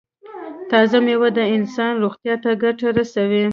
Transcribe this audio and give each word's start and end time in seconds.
تازه 0.71 0.97
میوه 1.05 1.29
د 1.37 1.39
انسان 1.55 1.91
روغتیا 2.03 2.35
ته 2.43 2.49
ګټه 2.63 2.87
رسوي. 2.97 3.43